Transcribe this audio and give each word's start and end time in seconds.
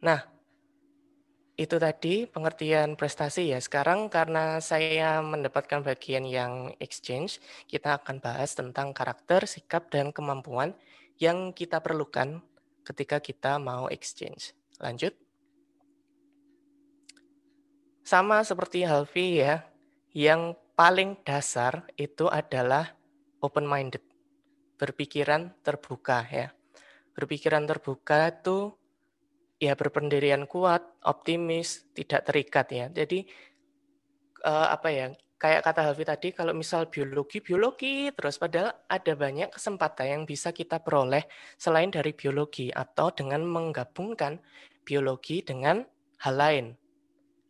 Nah, 0.00 0.20
itu 1.60 1.76
tadi 1.76 2.24
pengertian 2.24 2.96
prestasi 2.96 3.52
ya. 3.52 3.60
Sekarang 3.60 4.08
karena 4.08 4.64
saya 4.64 5.20
mendapatkan 5.20 5.84
bagian 5.84 6.24
yang 6.24 6.72
exchange, 6.80 7.36
kita 7.68 8.00
akan 8.00 8.16
bahas 8.16 8.56
tentang 8.56 8.96
karakter, 8.96 9.44
sikap, 9.44 9.92
dan 9.92 10.08
kemampuan 10.08 10.72
yang 11.20 11.52
kita 11.52 11.84
perlukan 11.84 12.40
ketika 12.80 13.20
kita 13.20 13.60
mau 13.60 13.92
exchange. 13.92 14.56
Lanjut. 14.80 15.12
Sama 18.00 18.40
seperti 18.40 18.88
Halvi 18.88 19.44
ya, 19.44 19.68
yang 20.16 20.56
paling 20.72 21.20
dasar 21.28 21.84
itu 22.00 22.24
adalah 22.32 22.96
open-minded. 23.44 24.00
Berpikiran 24.80 25.52
terbuka 25.60 26.24
ya. 26.24 26.56
Berpikiran 27.12 27.68
terbuka 27.68 28.32
itu 28.32 28.79
ya 29.60 29.76
berpendirian 29.76 30.48
kuat, 30.48 30.80
optimis, 31.04 31.92
tidak 31.92 32.24
terikat 32.24 32.66
ya. 32.72 32.86
Jadi 32.88 33.28
uh, 34.48 34.72
apa 34.72 34.88
ya? 34.88 35.06
Kayak 35.40 35.72
kata 35.72 35.80
Halvi 35.88 36.04
tadi, 36.04 36.28
kalau 36.36 36.52
misal 36.52 36.92
biologi, 36.92 37.40
biologi 37.40 38.12
terus 38.12 38.36
padahal 38.36 38.76
ada 38.92 39.12
banyak 39.16 39.48
kesempatan 39.48 40.06
yang 40.12 40.22
bisa 40.28 40.52
kita 40.52 40.84
peroleh 40.84 41.24
selain 41.56 41.88
dari 41.88 42.12
biologi 42.12 42.68
atau 42.68 43.08
dengan 43.08 43.48
menggabungkan 43.48 44.36
biologi 44.84 45.40
dengan 45.40 45.80
hal 46.20 46.36
lain. 46.36 46.66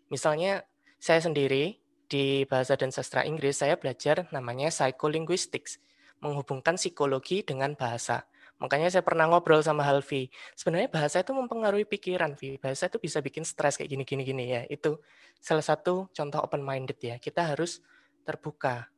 Misalnya 0.07 0.63
saya 1.03 1.19
sendiri 1.19 1.83
di 2.07 2.47
bahasa 2.47 2.79
dan 2.79 2.95
sastra 2.95 3.27
Inggris 3.27 3.59
saya 3.59 3.75
belajar 3.75 4.31
namanya 4.31 4.71
psycholinguistics, 4.71 5.83
menghubungkan 6.23 6.79
psikologi 6.79 7.43
dengan 7.43 7.75
bahasa. 7.75 8.30
Makanya 8.61 8.93
saya 8.93 9.01
pernah 9.01 9.25
ngobrol 9.25 9.65
sama 9.65 9.89
Halvi. 9.89 10.29
Sebenarnya 10.53 10.93
bahasa 10.93 11.25
itu 11.25 11.33
mempengaruhi 11.33 11.89
pikiran, 11.89 12.37
Vi. 12.37 12.61
Bahasa 12.61 12.93
itu 12.93 13.01
bisa 13.01 13.25
bikin 13.25 13.41
stres 13.41 13.81
kayak 13.81 13.89
gini-gini 13.89 14.23
gini 14.23 14.45
ya. 14.53 14.63
Itu 14.69 15.01
salah 15.41 15.65
satu 15.65 16.13
contoh 16.13 16.45
open 16.45 16.61
minded 16.61 17.01
ya. 17.01 17.17
Kita 17.17 17.57
harus 17.57 17.81
terbuka. 18.29 18.93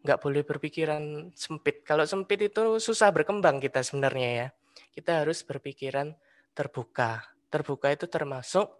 Nggak 0.00 0.18
boleh 0.20 0.42
berpikiran 0.48 1.32
sempit. 1.36 1.84
Kalau 1.84 2.08
sempit 2.08 2.40
itu 2.40 2.80
susah 2.80 3.12
berkembang 3.12 3.60
kita 3.60 3.84
sebenarnya 3.84 4.30
ya. 4.32 4.46
Kita 4.96 5.20
harus 5.20 5.44
berpikiran 5.44 6.16
terbuka. 6.56 7.20
Terbuka 7.52 7.92
itu 7.92 8.08
termasuk 8.08 8.72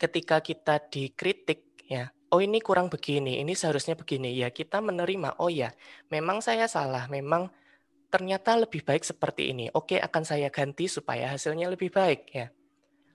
ketika 0.00 0.40
kita 0.40 0.80
dikritik 0.88 1.84
ya. 1.84 2.08
Oh 2.30 2.38
ini 2.38 2.62
kurang 2.62 2.86
begini, 2.86 3.42
ini 3.42 3.58
seharusnya 3.58 3.98
begini 3.98 4.30
ya. 4.38 4.54
Kita 4.54 4.78
menerima, 4.78 5.42
oh 5.42 5.50
ya, 5.50 5.74
memang 6.14 6.38
saya 6.38 6.70
salah, 6.70 7.10
memang 7.10 7.50
ternyata 8.10 8.58
lebih 8.58 8.82
baik 8.82 9.06
seperti 9.06 9.54
ini. 9.54 9.70
Oke, 9.70 9.96
akan 10.02 10.22
saya 10.26 10.50
ganti 10.50 10.90
supaya 10.90 11.30
hasilnya 11.30 11.70
lebih 11.70 11.94
baik 11.94 12.22
ya. 12.34 12.50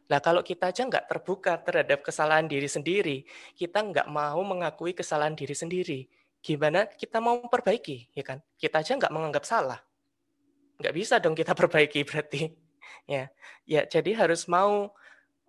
Nah, 0.05 0.19
kalau 0.21 0.45
kita 0.45 0.69
aja 0.69 0.85
nggak 0.85 1.05
terbuka 1.09 1.57
terhadap 1.59 2.05
kesalahan 2.05 2.45
diri 2.47 2.69
sendiri, 2.69 3.17
kita 3.57 3.81
nggak 3.81 4.07
mau 4.07 4.39
mengakui 4.45 4.93
kesalahan 4.93 5.33
diri 5.33 5.57
sendiri, 5.57 5.99
gimana 6.45 6.85
kita 6.85 7.17
mau 7.17 7.41
memperbaiki, 7.41 8.13
ya 8.13 8.23
kan? 8.23 8.39
Kita 8.55 8.85
aja 8.85 8.93
nggak 8.95 9.13
menganggap 9.13 9.43
salah. 9.43 9.81
Nggak 10.77 10.93
bisa 10.93 11.17
dong 11.17 11.33
kita 11.33 11.51
perbaiki 11.59 12.05
berarti. 12.05 12.53
Ya, 13.09 13.33
ya 13.65 13.81
jadi 13.89 14.13
harus 14.13 14.45
mau, 14.45 14.93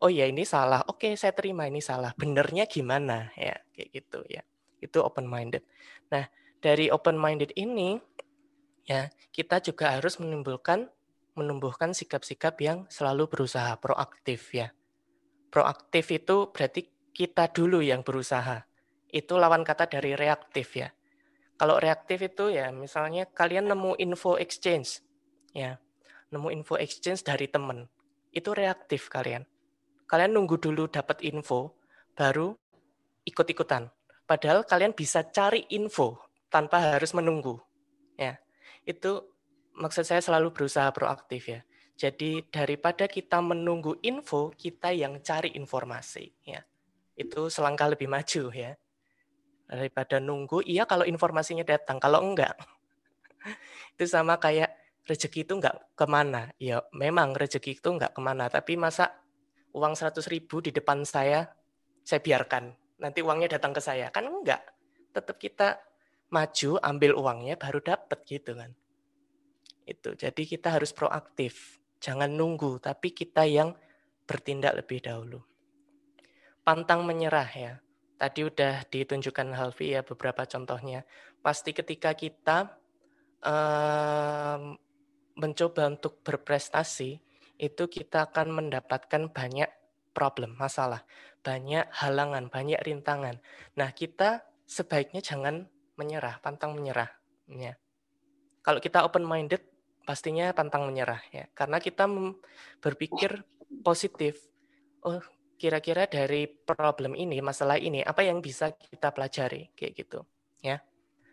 oh 0.00 0.10
ya 0.10 0.24
ini 0.24 0.48
salah, 0.48 0.84
oke 0.88 1.12
saya 1.20 1.36
terima 1.36 1.68
ini 1.68 1.84
salah, 1.84 2.16
benernya 2.16 2.64
gimana, 2.64 3.28
ya 3.36 3.60
kayak 3.76 3.88
gitu 3.92 4.24
ya. 4.24 4.40
Itu 4.80 5.04
open 5.04 5.28
minded. 5.28 5.64
Nah, 6.08 6.24
dari 6.64 6.88
open 6.88 7.20
minded 7.20 7.52
ini, 7.60 8.00
ya 8.86 9.10
kita 9.34 9.58
juga 9.60 9.98
harus 9.98 10.16
menimbulkan 10.22 10.86
menumbuhkan 11.36 11.92
sikap-sikap 11.92 12.56
yang 12.64 12.88
selalu 12.88 13.28
berusaha 13.28 13.76
proaktif 13.76 14.56
ya. 14.56 14.72
Proaktif 15.52 16.08
itu 16.08 16.48
berarti 16.48 16.88
kita 17.12 17.52
dulu 17.52 17.84
yang 17.84 18.00
berusaha. 18.00 18.64
Itu 19.12 19.36
lawan 19.36 19.60
kata 19.60 19.84
dari 19.84 20.16
reaktif 20.16 20.80
ya. 20.80 20.88
Kalau 21.60 21.76
reaktif 21.76 22.24
itu 22.24 22.52
ya 22.52 22.72
misalnya 22.72 23.28
kalian 23.28 23.68
nemu 23.68 24.00
info 24.00 24.40
exchange 24.40 25.04
ya. 25.52 25.76
Nemu 26.32 26.48
info 26.56 26.80
exchange 26.80 27.20
dari 27.20 27.52
teman. 27.52 27.84
Itu 28.32 28.56
reaktif 28.56 29.12
kalian. 29.12 29.44
Kalian 30.08 30.32
nunggu 30.32 30.56
dulu 30.56 30.88
dapat 30.88 31.20
info 31.20 31.76
baru 32.16 32.56
ikut-ikutan. 33.28 33.92
Padahal 34.24 34.64
kalian 34.64 34.96
bisa 34.96 35.20
cari 35.28 35.68
info 35.68 36.16
tanpa 36.48 36.96
harus 36.96 37.12
menunggu. 37.12 37.60
Ya 38.16 38.40
itu 38.86 39.12
maksud 39.76 40.06
saya 40.06 40.22
selalu 40.22 40.54
berusaha 40.54 40.88
proaktif 40.94 41.50
ya. 41.50 41.60
Jadi 41.96 42.44
daripada 42.48 43.08
kita 43.08 43.40
menunggu 43.40 43.98
info, 44.04 44.52
kita 44.54 44.92
yang 44.92 45.20
cari 45.20 45.56
informasi 45.56 46.28
ya. 46.46 46.62
Itu 47.16 47.48
selangkah 47.48 47.92
lebih 47.92 48.06
maju 48.06 48.52
ya. 48.52 48.76
Daripada 49.66 50.22
nunggu, 50.22 50.62
iya 50.62 50.86
kalau 50.86 51.02
informasinya 51.02 51.66
datang, 51.66 51.98
kalau 51.98 52.22
enggak. 52.22 52.54
itu 53.96 54.04
sama 54.06 54.38
kayak 54.38 54.70
rezeki 55.08 55.48
itu 55.48 55.52
enggak 55.56 55.76
ke 55.96 56.06
mana. 56.06 56.52
Ya 56.60 56.84
memang 56.92 57.32
rezeki 57.32 57.80
itu 57.80 57.88
enggak 57.96 58.12
ke 58.14 58.20
mana, 58.20 58.46
tapi 58.52 58.76
masa 58.76 59.16
uang 59.72 59.96
100 59.96 60.20
ribu 60.28 60.60
di 60.60 60.70
depan 60.70 61.02
saya, 61.02 61.48
saya 62.04 62.20
biarkan. 62.20 62.76
Nanti 63.00 63.24
uangnya 63.24 63.56
datang 63.56 63.72
ke 63.72 63.80
saya. 63.80 64.12
Kan 64.12 64.28
enggak. 64.28 64.62
Tetap 65.16 65.40
kita 65.40 65.80
maju 66.30 66.70
ambil 66.82 67.12
uangnya 67.14 67.54
baru 67.54 67.78
dapat 67.82 68.18
gitu 68.26 68.58
kan. 68.58 68.74
Itu 69.86 70.18
jadi 70.18 70.42
kita 70.42 70.74
harus 70.74 70.90
proaktif. 70.90 71.78
Jangan 72.02 72.28
nunggu 72.28 72.82
tapi 72.82 73.14
kita 73.14 73.46
yang 73.46 73.72
bertindak 74.26 74.74
lebih 74.82 75.00
dahulu. 75.00 75.40
Pantang 76.66 77.06
menyerah 77.06 77.50
ya. 77.54 77.72
Tadi 78.16 78.48
udah 78.48 78.88
ditunjukkan 78.90 79.54
Halvi 79.54 79.94
ya 79.94 80.02
beberapa 80.02 80.42
contohnya. 80.48 81.06
Pasti 81.44 81.70
ketika 81.70 82.16
kita 82.16 82.74
um, 83.44 84.74
mencoba 85.36 85.92
untuk 85.92 86.24
berprestasi 86.24 87.20
itu 87.56 87.84
kita 87.88 88.28
akan 88.32 88.64
mendapatkan 88.64 89.30
banyak 89.30 89.70
problem 90.16 90.56
masalah. 90.56 91.04
Banyak 91.44 91.86
halangan 91.92 92.48
banyak 92.50 92.80
rintangan. 92.82 93.38
Nah 93.78 93.92
kita 93.92 94.42
sebaiknya 94.66 95.22
jangan 95.22 95.68
menyerah, 95.96 96.40
pantang 96.40 96.76
menyerah. 96.76 97.10
Ya. 97.48 97.76
Kalau 98.62 98.78
kita 98.80 99.04
open 99.04 99.24
minded, 99.24 99.62
pastinya 100.06 100.54
pantang 100.54 100.86
menyerah 100.86 101.18
ya, 101.34 101.50
karena 101.52 101.82
kita 101.82 102.06
berpikir 102.78 103.42
positif. 103.82 104.38
Oh, 105.02 105.18
kira-kira 105.58 106.06
dari 106.06 106.46
problem 106.46 107.18
ini, 107.18 107.42
masalah 107.42 107.78
ini, 107.80 108.04
apa 108.04 108.22
yang 108.22 108.38
bisa 108.38 108.70
kita 108.74 109.10
pelajari, 109.10 109.72
kayak 109.74 109.92
gitu, 109.98 110.22
ya. 110.62 110.82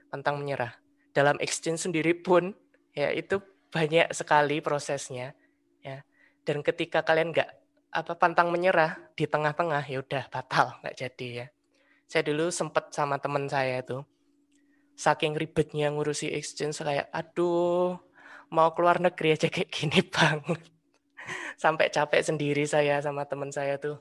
Pantang 0.10 0.42
menyerah. 0.42 0.74
Dalam 1.14 1.38
exchange 1.42 1.86
sendiri 1.86 2.18
pun, 2.18 2.54
ya 2.94 3.14
itu 3.14 3.42
banyak 3.74 4.14
sekali 4.14 4.62
prosesnya, 4.62 5.34
ya. 5.82 6.02
Dan 6.46 6.62
ketika 6.62 7.02
kalian 7.02 7.34
nggak 7.34 7.50
apa 7.94 8.14
pantang 8.18 8.50
menyerah 8.50 8.98
di 9.14 9.26
tengah-tengah, 9.30 9.86
ya 9.86 10.02
udah 10.02 10.24
batal, 10.30 10.82
nggak 10.82 10.96
jadi 10.98 11.28
ya. 11.30 11.48
Saya 12.06 12.24
dulu 12.30 12.54
sempat 12.54 12.94
sama 12.94 13.18
teman 13.18 13.50
saya 13.50 13.82
itu, 13.82 14.06
saking 14.94 15.34
ribetnya 15.34 15.90
ngurusi 15.90 16.30
exchange 16.34 16.82
kayak 16.86 17.10
aduh 17.10 17.98
mau 18.54 18.70
keluar 18.78 19.02
negeri 19.02 19.34
aja 19.34 19.50
kayak 19.50 19.70
gini 19.74 20.00
banget. 20.16 20.62
Sampai 21.58 21.90
capek 21.90 22.22
sendiri 22.22 22.64
saya 22.70 23.02
sama 23.02 23.26
teman 23.26 23.50
saya 23.50 23.82
tuh. 23.82 23.98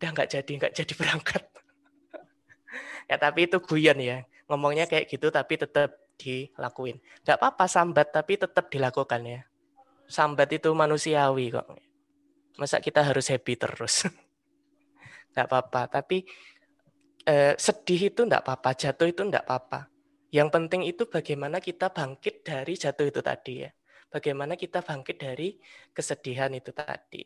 Udah 0.00 0.10
nggak 0.16 0.28
jadi 0.32 0.52
nggak 0.58 0.74
jadi 0.74 0.92
berangkat. 0.96 1.44
Ya 3.10 3.18
tapi 3.18 3.50
itu 3.50 3.58
guyon 3.60 3.98
ya. 4.00 4.24
Ngomongnya 4.48 4.88
kayak 4.88 5.10
gitu 5.10 5.28
tapi 5.28 5.60
tetap 5.60 5.92
dilakuin. 6.16 7.02
Nggak 7.26 7.36
apa-apa 7.36 7.66
sambat 7.68 8.08
tapi 8.14 8.40
tetap 8.40 8.70
dilakukan 8.72 9.20
ya. 9.26 9.40
Sambat 10.08 10.48
itu 10.54 10.72
manusiawi 10.72 11.52
kok. 11.52 11.66
Masa 12.56 12.78
kita 12.78 13.04
harus 13.04 13.28
happy 13.28 13.58
terus? 13.58 14.06
Nggak 15.34 15.46
apa-apa 15.50 16.00
tapi 16.00 16.24
eh, 17.26 17.58
sedih 17.58 18.14
itu 18.14 18.20
nggak 18.22 18.44
apa-apa 18.44 18.70
jatuh 18.76 19.08
itu 19.08 19.22
nggak 19.24 19.44
apa-apa 19.48 19.91
yang 20.32 20.48
penting 20.48 20.88
itu 20.88 21.04
bagaimana 21.04 21.60
kita 21.60 21.92
bangkit 21.92 22.40
dari 22.40 22.72
jatuh 22.72 23.04
itu 23.04 23.20
tadi 23.20 23.68
ya. 23.68 23.70
Bagaimana 24.08 24.56
kita 24.56 24.80
bangkit 24.80 25.16
dari 25.20 25.60
kesedihan 25.92 26.48
itu 26.56 26.72
tadi. 26.72 27.20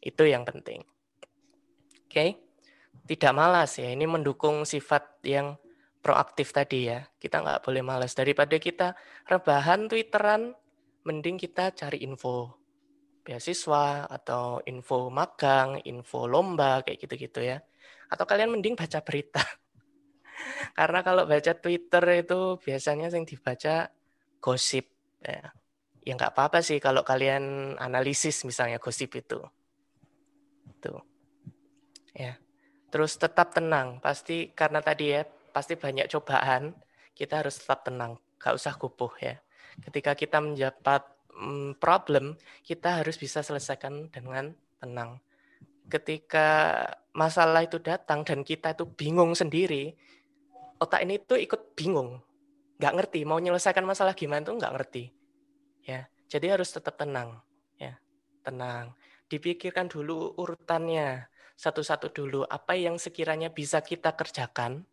Itu 0.00 0.24
yang 0.24 0.48
penting. 0.48 0.80
Oke. 0.80 2.08
Okay? 2.08 2.30
Tidak 3.04 3.32
malas 3.36 3.76
ya. 3.76 3.92
Ini 3.92 4.08
mendukung 4.08 4.64
sifat 4.64 5.20
yang 5.28 5.60
proaktif 6.00 6.56
tadi 6.56 6.88
ya. 6.88 7.04
Kita 7.20 7.44
nggak 7.44 7.68
boleh 7.68 7.84
malas. 7.84 8.16
Daripada 8.16 8.56
kita 8.56 8.96
rebahan, 9.28 9.84
twitteran, 9.88 10.56
mending 11.04 11.36
kita 11.36 11.76
cari 11.76 12.00
info 12.00 12.56
beasiswa 13.28 14.08
atau 14.08 14.64
info 14.64 15.12
magang, 15.12 15.84
info 15.84 16.24
lomba 16.24 16.80
kayak 16.80 16.96
gitu-gitu 17.04 17.44
ya. 17.44 17.60
Atau 18.08 18.24
kalian 18.24 18.56
mending 18.56 18.72
baca 18.72 19.04
berita. 19.04 19.44
Karena 20.78 21.02
kalau 21.02 21.26
baca 21.26 21.52
Twitter 21.58 22.22
itu 22.22 22.54
biasanya 22.62 23.10
yang 23.10 23.26
dibaca 23.26 23.90
gosip. 24.38 24.86
Ya, 25.18 25.50
ya 26.06 26.12
nggak 26.14 26.38
apa-apa 26.38 26.62
sih 26.62 26.78
kalau 26.78 27.02
kalian 27.02 27.74
analisis 27.82 28.46
misalnya 28.46 28.78
gosip 28.78 29.10
itu. 29.18 29.42
Itu. 30.70 31.02
Ya. 32.14 32.38
Terus 32.94 33.18
tetap 33.18 33.58
tenang. 33.58 33.98
Pasti 33.98 34.54
karena 34.54 34.78
tadi 34.78 35.18
ya, 35.18 35.26
pasti 35.50 35.74
banyak 35.74 36.06
cobaan, 36.14 36.78
kita 37.10 37.42
harus 37.42 37.58
tetap 37.58 37.82
tenang. 37.82 38.14
Gak 38.38 38.54
usah 38.54 38.78
kupuh 38.78 39.10
ya. 39.18 39.34
Ketika 39.82 40.14
kita 40.14 40.38
mendapat 40.38 41.02
mm, 41.34 41.82
problem, 41.82 42.38
kita 42.62 43.02
harus 43.02 43.18
bisa 43.18 43.42
selesaikan 43.42 44.14
dengan 44.14 44.54
tenang. 44.78 45.18
Ketika 45.90 46.78
masalah 47.18 47.66
itu 47.66 47.82
datang 47.82 48.22
dan 48.22 48.46
kita 48.46 48.78
itu 48.78 48.86
bingung 48.86 49.34
sendiri, 49.34 49.98
otak 50.78 51.04
ini 51.04 51.18
tuh 51.22 51.38
ikut 51.38 51.74
bingung. 51.78 52.22
Nggak 52.78 52.94
ngerti, 52.94 53.20
mau 53.26 53.42
menyelesaikan 53.42 53.82
masalah 53.82 54.14
gimana 54.14 54.46
tuh 54.46 54.54
nggak 54.58 54.74
ngerti. 54.74 55.10
Ya, 55.82 56.06
jadi 56.30 56.58
harus 56.58 56.70
tetap 56.70 56.94
tenang. 56.94 57.42
Ya, 57.78 57.98
tenang. 58.46 58.94
Dipikirkan 59.26 59.90
dulu 59.90 60.34
urutannya 60.38 61.26
satu-satu 61.58 62.14
dulu 62.14 62.46
apa 62.46 62.78
yang 62.78 63.02
sekiranya 63.02 63.50
bisa 63.50 63.82
kita 63.82 64.14
kerjakan 64.14 64.86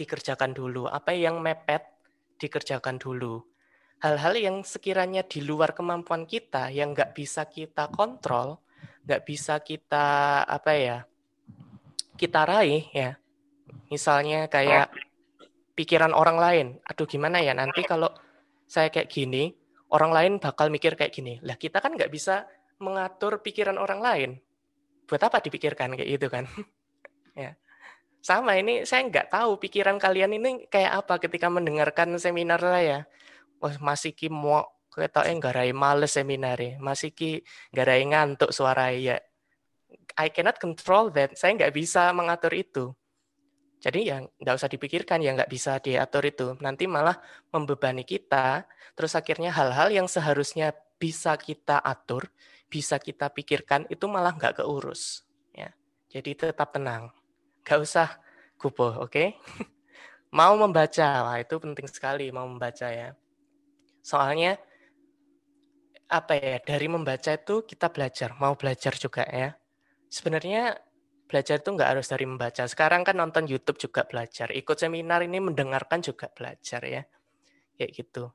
dikerjakan 0.00 0.56
dulu 0.56 0.88
apa 0.88 1.12
yang 1.12 1.44
mepet 1.44 1.84
dikerjakan 2.40 2.96
dulu 2.96 3.44
hal-hal 4.00 4.32
yang 4.32 4.56
sekiranya 4.64 5.20
di 5.20 5.44
luar 5.44 5.76
kemampuan 5.76 6.24
kita 6.24 6.72
yang 6.72 6.96
nggak 6.96 7.12
bisa 7.12 7.44
kita 7.44 7.92
kontrol 7.92 8.64
nggak 9.04 9.28
bisa 9.28 9.60
kita 9.60 10.40
apa 10.48 10.72
ya 10.72 10.98
kita 12.16 12.48
raih 12.48 12.88
ya 12.96 13.20
misalnya 13.92 14.48
kayak 14.48 14.88
pikiran 15.74 16.12
orang 16.12 16.38
lain. 16.38 16.66
Aduh 16.86 17.06
gimana 17.06 17.40
ya 17.40 17.54
nanti 17.56 17.82
kalau 17.86 18.10
saya 18.70 18.92
kayak 18.92 19.10
gini 19.10 19.50
orang 19.90 20.10
lain 20.14 20.32
bakal 20.38 20.70
mikir 20.70 20.94
kayak 20.94 21.12
gini. 21.14 21.38
Lah 21.42 21.58
kita 21.58 21.82
kan 21.82 21.94
nggak 21.94 22.10
bisa 22.10 22.46
mengatur 22.80 23.42
pikiran 23.42 23.76
orang 23.76 24.00
lain. 24.00 24.30
Buat 25.06 25.26
apa 25.26 25.42
dipikirkan 25.42 25.98
kayak 25.98 26.10
gitu 26.18 26.28
kan? 26.30 26.46
Ya. 27.38 27.54
Sama 28.20 28.58
ini 28.58 28.82
saya 28.82 29.06
nggak 29.06 29.30
tahu 29.30 29.62
pikiran 29.62 30.02
kalian 30.02 30.34
ini 30.34 30.66
kayak 30.66 31.06
apa 31.06 31.22
ketika 31.22 31.46
mendengarkan 31.46 32.18
seminar 32.18 32.58
saya. 32.58 33.06
Wah 33.62 33.78
masih 33.78 34.12
ki 34.12 34.28
mau 34.28 34.66
eh 34.98 35.06
rai 35.54 35.70
males 35.70 36.18
seminar 36.18 36.58
masih 36.82 37.14
ki 37.14 37.46
rai 37.70 38.02
ngantuk 38.02 38.50
suara 38.50 38.90
ya. 38.92 39.22
I 40.18 40.28
cannot 40.34 40.58
control 40.58 41.14
that. 41.14 41.38
Saya 41.38 41.54
nggak 41.54 41.72
bisa 41.72 42.10
mengatur 42.10 42.50
itu 42.50 42.90
jadi 43.80 44.00
ya 44.04 44.16
nggak 44.22 44.54
usah 44.60 44.68
dipikirkan 44.68 45.24
ya 45.24 45.32
nggak 45.32 45.48
bisa 45.48 45.80
diatur 45.80 46.28
itu 46.28 46.46
nanti 46.60 46.84
malah 46.84 47.16
membebani 47.48 48.04
kita 48.04 48.68
terus 48.92 49.16
akhirnya 49.16 49.48
hal-hal 49.50 49.88
yang 49.88 50.04
seharusnya 50.04 50.76
bisa 51.00 51.32
kita 51.40 51.80
atur 51.80 52.28
bisa 52.70 53.02
kita 53.02 53.26
pikirkan 53.34 53.84
itu 53.90 54.06
malah 54.06 54.30
nggak 54.30 54.62
keurus. 54.62 55.26
Ya. 55.50 55.74
Jadi 56.06 56.38
tetap 56.38 56.70
tenang. 56.70 57.10
Nggak 57.66 57.80
usah 57.82 58.08
guboh, 58.54 59.04
oke? 59.04 59.10
Okay? 59.10 59.28
mau 60.38 60.54
membaca, 60.54 61.26
wah 61.26 61.36
itu 61.42 61.58
penting 61.58 61.90
sekali 61.90 62.30
mau 62.30 62.46
membaca 62.46 62.86
ya. 62.86 63.18
Soalnya 64.00 64.56
apa 66.06 66.38
ya 66.38 66.58
dari 66.62 66.86
membaca 66.86 67.34
itu 67.34 67.66
kita 67.66 67.90
belajar, 67.90 68.38
mau 68.38 68.54
belajar 68.54 68.94
juga 68.94 69.26
ya. 69.26 69.58
Sebenarnya 70.06 70.78
belajar 71.30 71.62
itu 71.62 71.70
nggak 71.70 71.90
harus 71.94 72.10
dari 72.10 72.26
membaca. 72.26 72.66
Sekarang 72.66 73.06
kan 73.06 73.14
nonton 73.14 73.46
YouTube 73.46 73.78
juga 73.78 74.02
belajar, 74.02 74.50
ikut 74.50 74.74
seminar 74.74 75.22
ini 75.22 75.38
mendengarkan 75.38 76.02
juga 76.02 76.26
belajar 76.34 76.82
ya, 76.82 77.02
kayak 77.78 77.90
gitu. 77.94 78.34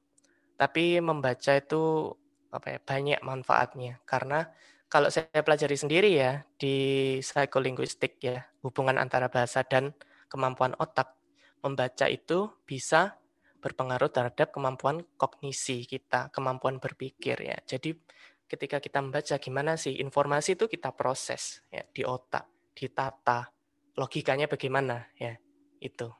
Tapi 0.56 1.03
membaca 1.03 1.51
itu 1.51 2.15
apa 2.56 2.68
ya 2.71 2.80
banyak 2.80 3.19
manfaatnya 3.19 4.00
karena 4.07 4.47
kalau 4.88 5.12
saya 5.12 5.44
pelajari 5.44 5.75
sendiri 5.75 6.09
ya 6.15 6.47
di 6.56 6.75
psikolinguistik 7.19 8.15
ya 8.24 8.47
hubungan 8.63 8.95
antara 8.95 9.27
bahasa 9.27 9.68
dan 9.68 9.91
kemampuan 10.31 10.71
otak 10.80 11.19
membaca 11.59 12.07
itu 12.07 12.48
bisa 12.63 13.19
berpengaruh 13.59 14.13
terhadap 14.13 14.53
kemampuan 14.53 15.01
kognisi 15.18 15.89
kita, 15.89 16.30
kemampuan 16.30 16.77
berpikir 16.77 17.41
ya. 17.41 17.57
Jadi 17.65 17.98
ketika 18.45 18.77
kita 18.77 19.01
membaca 19.01 19.36
gimana 19.41 19.74
sih 19.74 19.98
informasi 19.98 20.53
itu 20.53 20.69
kita 20.69 20.94
proses 20.94 21.65
ya 21.74 21.81
di 21.81 22.06
otak, 22.06 22.45
ditata, 22.75 23.50
logikanya 23.95 24.51
bagaimana 24.51 25.07
ya 25.16 25.39
itu. 25.80 26.12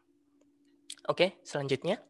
Oke, 1.06 1.38
selanjutnya. 1.44 2.02